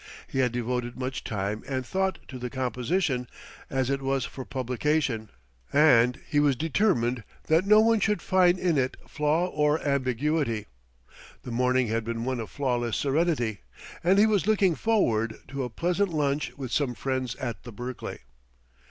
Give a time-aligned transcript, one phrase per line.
[0.25, 3.27] He had devoted much time and thought to the composition,
[3.69, 5.29] as it was for publication,
[5.71, 10.65] and he was determined that no one should find in it flaw or ambiguity.
[11.43, 13.61] The morning had been one of flawless serenity,
[14.03, 18.21] and he was looking forward to a pleasant lunch with some friends at the Berkeley.